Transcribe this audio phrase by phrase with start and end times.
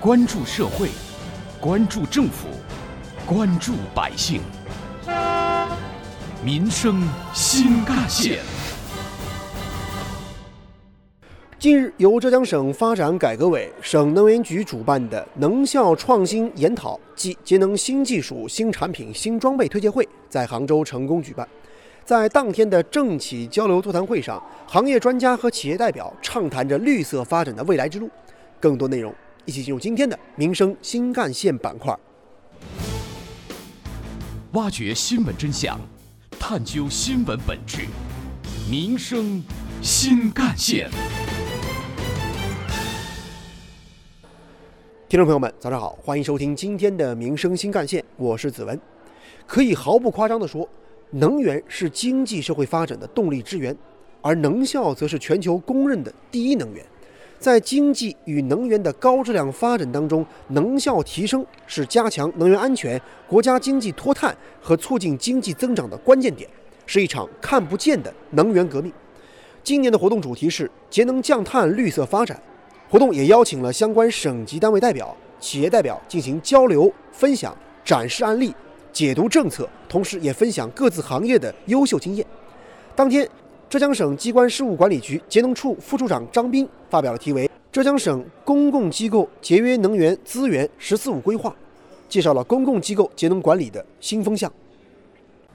[0.00, 0.90] 关注社会，
[1.60, 2.46] 关注政府，
[3.26, 4.40] 关注百姓，
[6.40, 7.02] 民生
[7.34, 8.38] 新干线。
[11.58, 21.46] 近日，由浙江省发展改革委、省能源局主办的能效创新研讨暨节能新技术、新产品、新装备推介会在杭州成功举办。
[22.04, 28.08] 在当天的政企交流座谈会上，行业专家和企业代表畅谈着绿色发展的未来之路。
[28.60, 29.12] 更多内容，
[29.44, 31.96] 一起进入今天的民生新干线板块，
[34.52, 35.78] 挖掘新闻真相，
[36.38, 37.86] 探究新闻本质，
[38.70, 39.42] 民生
[39.80, 40.90] 新干线。
[45.08, 48.78] 听众朋友们，早上好，欢迎收听今天的民生新干线，我是子文。
[49.46, 50.68] 可以毫不夸张地说，
[51.10, 53.74] 能源是经济社会发展的动力之源，
[54.20, 56.84] 而能效则是全球公认的第一能源。
[57.38, 66.48] 在经济与能源的高质量发展当中，能效提升是加强能源安全、国家经济脱碳和促进经济增长的关键点，
[66.84, 68.92] 是一场看不见的能源革命。
[69.62, 72.40] 今年的活动主题是节能降碳、绿色发展。
[72.90, 78.54] 活动也邀请了相关省级单位代表、企业代表进行交流、分享、展示案例、
[78.92, 82.26] 解读政策，同时也分享各自行业的优秀经验。
[82.96, 83.28] 当天，
[83.68, 91.50] 浙江省机关事务管理局节能处副处长张斌发表了题为《浙江省公共机构节约能源资源“十四五”规划》，
[92.08, 94.50] 介绍了公共机构节能管理的新风向。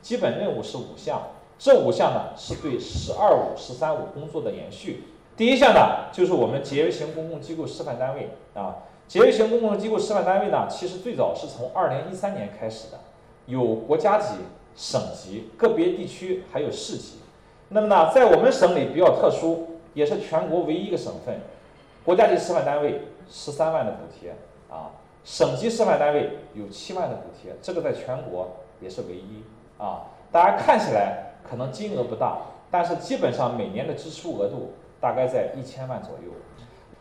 [0.04, 1.24] 基本任务是五项，
[1.58, 5.06] 这五项呢是对“十二五”“十三五”工作的延续。
[5.36, 8.76] 第一项呢，就是我们节约型公共机构示范单位啊。
[9.08, 13.00] 节约型公共机构示范单位呢，其实最早是从二零一三年开始的，
[13.48, 14.36] 有国家级、
[14.76, 17.16] 省级、个别地区还有市级。
[17.74, 21.40] 那么呢，在我们省里比较特殊，也是全国唯一一个省份，
[22.06, 24.36] 国家级示范单位十三万的补贴
[24.70, 24.92] 啊，
[25.24, 29.44] 省级示范单位有七万的补贴，这个在全国也是唯一
[29.78, 30.04] 啊。
[30.32, 32.38] 大家看起来可能金额不大，
[32.70, 34.74] 但是基本上每年的支出额度。
[35.04, 36.32] 大概在一千万左右。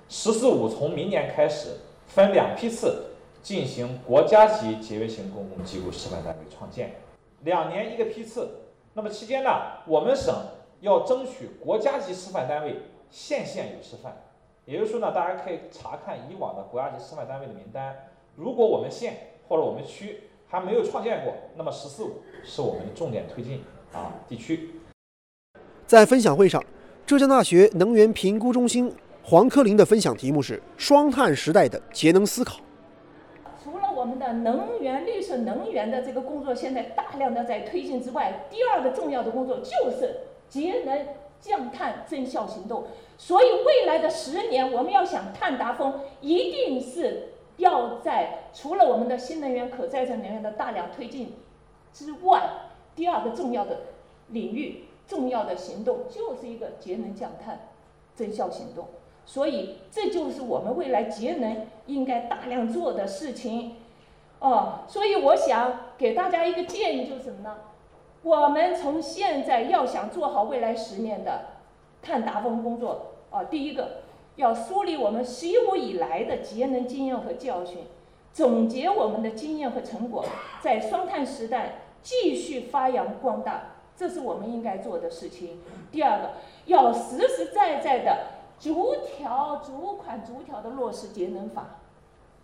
[0.09, 1.69] 十四五从明年开始
[2.09, 3.05] 分两批次
[3.45, 6.97] 进行国家级节约型公共机构示范单位创建，
[7.43, 8.63] 两年一个批次。
[8.95, 9.51] 那么期间呢，
[9.87, 10.35] 我们省
[10.83, 12.77] 要争取国家级示范单位
[13.09, 14.13] 县县有示范，
[14.65, 17.97] 也就是说呢，大家可以查看以往的国家级示范单位的名单。
[18.35, 19.15] 如果我们县
[19.49, 23.63] 或者我们区还没有创建过，那么十四五是我们的重点推进
[23.93, 24.71] 啊地区。
[25.87, 26.63] 在分享会上。
[27.05, 28.91] 浙江大学能源评估中心
[29.25, 32.61] 黄科林的分享题目是“双碳时代的节能思考”。
[33.63, 40.17] 除了我们的能源、绿色能源的这个工作现在大量的在推进之外，第二个重要的工作就是
[40.53, 41.07] 节能
[41.41, 42.85] 降碳增效行动。
[43.17, 51.33] 所以未来的十年，我们要想碳达峰，一定是要在除了我们的新能源、可再生能源的大量推进
[51.95, 52.43] 之外，
[52.95, 53.79] 第二个重要的
[54.29, 54.85] 领域。
[55.05, 57.69] 重要的行动就是一个节能降碳
[58.15, 58.87] 增效行动，
[59.27, 63.77] 所以这就是我们未来节能应该大量做的事情。
[64.39, 67.59] 哦，所以我想给大家一个建议，就是什么呢？
[68.23, 71.47] 我们从现在要想做好未来十年的
[72.01, 74.03] 碳达峰工作，啊，第一个
[74.37, 77.79] 要梳理我们习武以来的节能经验和教训，
[78.33, 80.25] 总结我们的经验和成果，
[80.61, 83.65] 在双碳时代继续发扬光大。
[83.95, 85.61] 这是我们应该做的事情。
[85.93, 86.31] 第二个，
[86.65, 88.19] 要实实在在的
[88.59, 91.79] 逐条逐款逐条的落实节能法，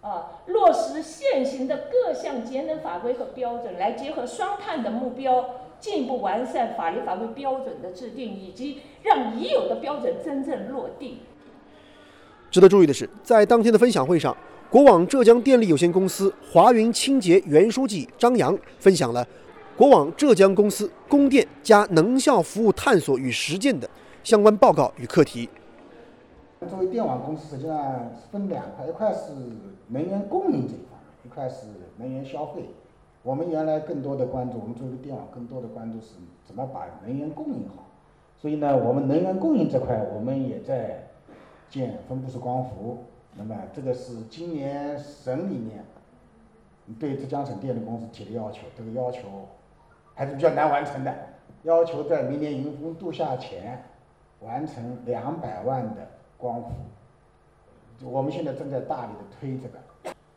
[0.02, 5.44] 啊，落实现行的各项节能法规和标准，来结合双碳的目标，
[5.80, 11.18] 进一步完善法律法规标准的制定，以及让已有的标准真正落地。
[12.50, 14.36] 值得注意的是，在当天的分享会上，
[14.70, 19.26] 国网浙江电力有限公司华云清洁原书记张扬分享了。
[19.76, 23.88] 国网浙江公司供电加能效服务探索与实践的
[24.24, 25.48] 相关报告与课题。
[26.68, 29.32] 作为电网公司，实际上分两块，一块是
[29.86, 31.66] 能源供应这一块，一块是
[31.98, 32.68] 能源消费。
[33.28, 36.14] 我们原来更多的关注，我们作为电网更多的关注是
[36.46, 37.84] 怎么把能源供应好。
[38.38, 41.06] 所以呢，我们能源供应这块，我们也在
[41.68, 43.04] 建分布式光伏。
[43.34, 45.84] 那么这个是今年省里面
[46.98, 49.20] 对浙江省电力公司提的要求，这个要求。
[50.14, 51.14] 还是比较难完成的，
[51.64, 53.84] 要求在明年迎峰度夏前
[54.40, 56.08] 完成两百万的
[56.38, 56.70] 光伏。
[58.06, 59.78] 我们现在正在大力的推这个。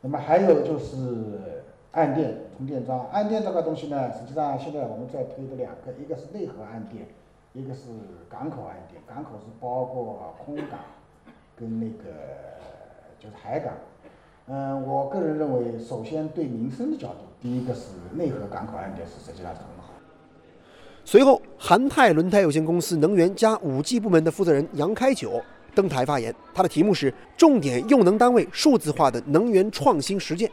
[0.02, 7.06] 那么还有就是岸电充电桩，岸电这个东西呢，实际上现在我们在推的两个，一个是内河岸电，
[7.52, 7.90] 一个是
[8.30, 9.02] 港口岸电。
[9.06, 10.80] 港口是包括空港
[11.54, 12.16] 跟那个
[13.20, 13.74] 就是海港。
[14.48, 19.92] 嗯，我个人认为，首先对民生的角度，第一个是内河港口案件是实际上是很好。
[21.04, 25.42] 随后，韩泰轮胎有限公司能源加五 G 部门的负责人杨开九
[25.76, 30.50] 登台发言，他的题目是“重点用能单位数字化的能源创新实践”。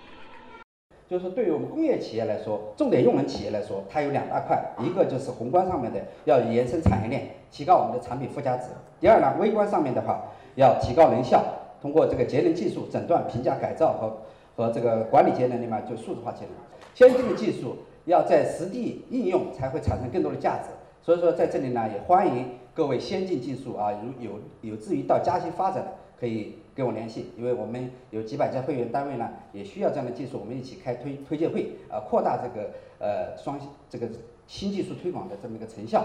[1.08, 8.66] 就是对于我们工业企业来说，重点用能企业来说，它有两大块，一个就是宏观上面的要延伸产业链，提高我们的产品附加值；
[9.00, 10.22] 第二呢，微观上面的话，
[10.56, 11.42] 要提高能效。
[11.80, 14.18] 通过这个节能技术诊断、评价、改造和
[14.54, 16.50] 和这个管理节能的嘛，就数字化节能。
[16.92, 20.64] 先进的技术要在实地应用，才会产生更多的价值。
[21.00, 34.08] 所以说，在这里呢，也欢迎各位先进技术啊，有有有志于到嘉兴发展的，可以跟我联系，因为我们有几百家会员单位呢，也需要这样的技术，我们一起开推推介会啊，扩大这个呃双这个
[34.46, 36.04] 新技术推广的这么一个成效。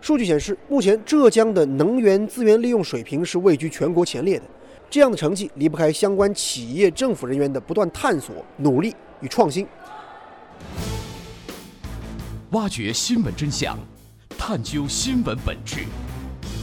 [0.00, 4.44] 数据显示，目前浙江的能源资源利用水平是位居全国前列的。
[4.88, 9.66] 这样的成绩离不开相关企业、政府人员的不断探索、努力与创新。
[12.52, 13.76] 挖掘新闻真相，
[14.38, 15.80] 探究新闻本质，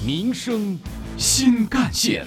[0.05, 0.79] 民生
[1.17, 2.25] 新干线。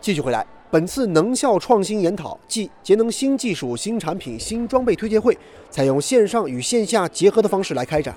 [0.00, 0.46] 继续回来。
[0.70, 5.36] 本次能效创新研讨暨节能新技术、新产品、新装备推介会，
[5.70, 8.14] 采用线上与线下结合的方式来开展。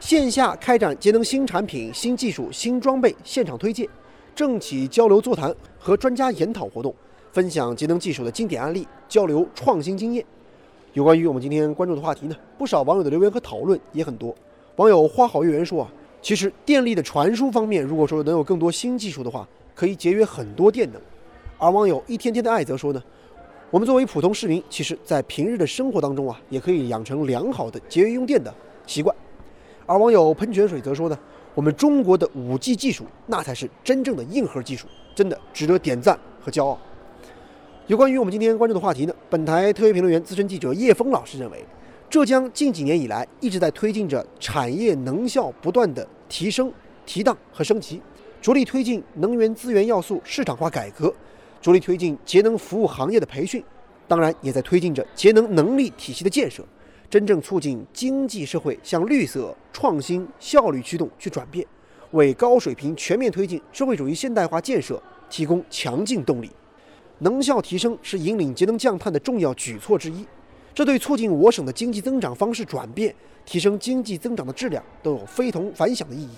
[0.00, 3.88] 线下开展节能新产品、新技术、新装备现场推介、
[4.34, 6.94] 政企交流座谈和专家研讨活动，
[7.32, 10.22] 分享节能技术的经典案例，交流创新经验。
[10.92, 14.34] 有关于我们今天关注的话题呢，不少网友的留言和讨论也很多。
[14.76, 15.90] 网友花好月圆说啊，
[16.24, 20.98] 其实电力的传输方面，如果说能有更多新技术的话，可以节约很多电能。
[21.58, 23.04] 而网友一天天的爱则说呢，
[23.70, 28.52] 我们作为普通市民，其实在平日的生活当中啊，也可以养成良好的节约用电的
[28.86, 29.14] 习惯。
[29.84, 31.18] 而网友喷泉水则说呢，
[31.54, 36.78] 我们中国的五 G 技术那才是真正的硬核技术，真的值得点赞和骄傲。
[37.86, 41.62] 有关于我们今天关注的话题呢，本台特约评论员、资深记者叶峰老师认为，
[42.14, 46.72] 浙江近几年以来一直在推进着产业能效不断的提升、
[47.04, 48.00] 提档和升级，
[48.40, 51.12] 着力推进能源资源要素市场化改革。
[51.60, 53.60] 着力推进节能服务行业的培训，
[54.06, 56.64] 当然也在推进着节能能力体系的建设，
[57.10, 61.66] 真正促进经济社会向绿色、创新、效率驱动去转变，
[62.12, 66.48] 为高水平全面推进社会主义现代化建设提供强劲动力。
[67.18, 70.24] 能效提升是引领节能降碳的重要举措之一，
[70.74, 73.14] 这对促进我省的经济增长方式转变、
[73.46, 76.30] 提升经济增长的质量都有非同凡响的意义。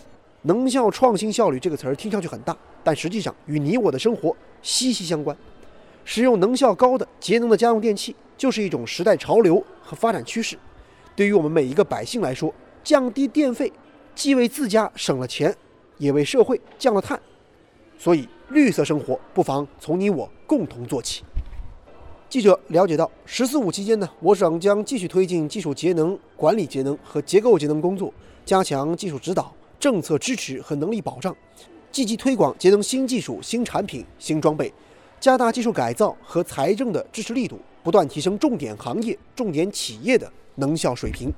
[0.43, 5.35] 能效创新效率这个词儿听上去很大，但实际上与你我的生活息息相关。
[6.05, 10.57] 使用能效高的节能的家用电器，就是一种时代潮流和发展趋势。
[11.17, 12.55] 对于我们每一个百姓来说，
[12.85, 13.73] 降低电费
[14.15, 15.53] 既为自家省了钱，
[15.97, 17.19] 也为社会降了碳。
[17.99, 21.25] 所以，绿色生活不妨从你我共同做起。
[22.29, 28.13] 记者了解到，“十四五”期间呢，我省将继续推进技术节能、管理节能和结构节能工作，
[28.45, 29.53] 加强技术指导。
[29.79, 31.37] 政策支持和能力保障，
[31.93, 34.73] 积极推广节能新技术、新产品、新装备，
[35.21, 41.31] 加大技术改造和财政的支持力度，不断提升重点行业、重点企业的能效水平。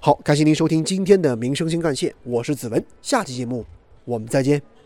[0.00, 3.64] 好，感谢您收听今天的民生新干线，我是子文，下期节目
[4.04, 4.77] 我们再见。